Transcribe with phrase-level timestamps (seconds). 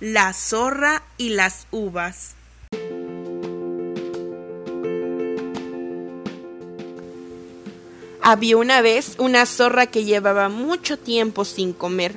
[0.00, 2.36] La zorra y las uvas.
[8.22, 12.14] Había una vez una zorra que llevaba mucho tiempo sin comer.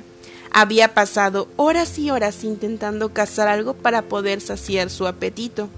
[0.52, 5.68] Había pasado horas y horas intentando cazar algo para poder saciar su apetito.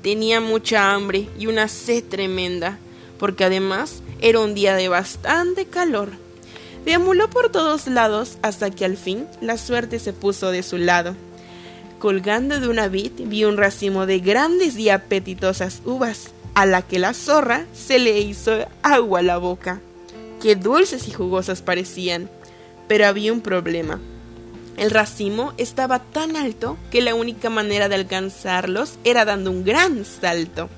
[0.00, 2.78] Tenía mucha hambre y una sed tremenda,
[3.18, 6.10] porque además era un día de bastante calor.
[6.84, 11.16] Deambuló por todos lados hasta que al fin la suerte se puso de su lado.
[11.98, 16.98] Colgando de una vid vio un racimo de grandes y apetitosas uvas, a la que
[16.98, 18.52] la zorra se le hizo
[18.82, 19.80] agua a la boca.
[20.40, 22.30] Qué dulces y jugosas parecían.
[22.86, 24.00] Pero había un problema.
[24.76, 30.04] El racimo estaba tan alto que la única manera de alcanzarlos era dando un gran
[30.04, 30.68] salto.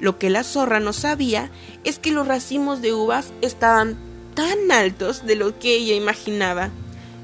[0.00, 1.50] Lo que la zorra no sabía
[1.84, 3.96] es que los racimos de uvas estaban
[4.34, 6.70] tan altos de lo que ella imaginaba.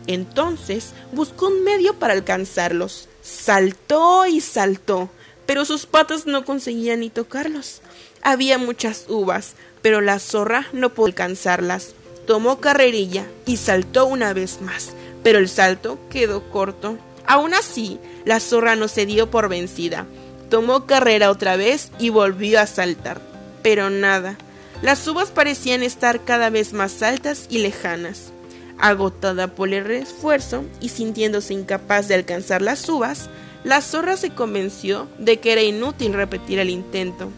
[0.06, 3.09] Entonces buscó un medio para alcanzarlos.
[3.22, 5.08] Saltó y saltó,
[5.46, 7.80] pero sus patas no conseguían ni tocarlos.
[8.20, 11.95] Había muchas uvas, pero la zorra no pudo alcanzarlas.
[12.26, 14.90] Tomó carrerilla y saltó una vez más,
[15.23, 16.98] pero el salto quedó corto.
[17.24, 20.07] Aún así, la zorra no se dio por vencida.
[20.51, 23.20] Tomó carrera otra vez y volvió a saltar.
[23.62, 24.36] Pero nada.
[24.82, 28.32] Las uvas parecían estar cada vez más altas y lejanas.
[28.78, 33.29] Agotada por el esfuerzo y sintiéndose incapaz de alcanzar las uvas,
[33.64, 37.30] la zorra se convenció de que era inútil repetir el intento.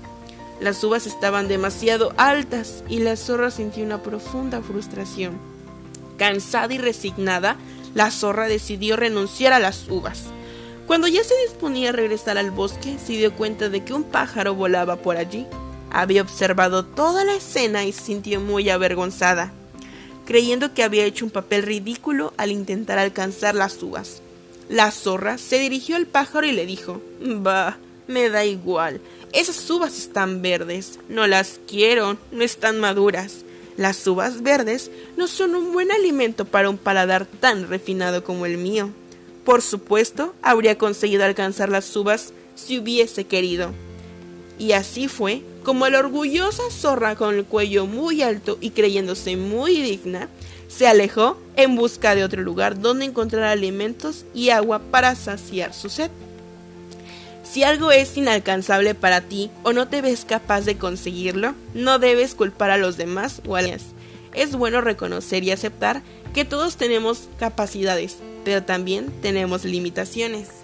[0.60, 5.38] Las uvas estaban demasiado altas y la zorra sintió una profunda frustración.
[6.16, 7.56] Cansada y resignada,
[7.94, 10.24] la zorra decidió renunciar a las uvas.
[10.86, 14.54] Cuando ya se disponía a regresar al bosque, se dio cuenta de que un pájaro
[14.54, 15.46] volaba por allí.
[15.91, 19.52] Había observado toda la escena y se sintió muy avergonzada,
[20.25, 24.22] creyendo que había hecho un papel ridículo al intentar alcanzar las uvas.
[24.69, 29.00] La zorra se dirigió al pájaro y le dijo Bah, me da igual.
[29.33, 30.98] Esas uvas están verdes.
[31.08, 33.44] No las quiero, no están maduras.
[33.76, 38.56] Las uvas verdes no son un buen alimento para un paladar tan refinado como el
[38.56, 38.91] mío.
[39.44, 43.72] Por supuesto, habría conseguido alcanzar las uvas si hubiese querido.
[44.59, 49.80] Y así fue como la orgullosa zorra con el cuello muy alto y creyéndose muy
[49.80, 50.28] digna,
[50.69, 55.88] se alejó en busca de otro lugar donde encontrar alimentos y agua para saciar su
[55.88, 56.10] sed.
[57.42, 62.34] Si algo es inalcanzable para ti o no te ves capaz de conseguirlo, no debes
[62.34, 63.82] culpar a los demás o a las.
[64.34, 66.03] Es bueno reconocer y aceptar
[66.34, 70.63] que todos tenemos capacidades, pero también tenemos limitaciones.